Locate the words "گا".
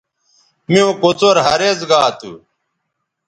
1.89-2.01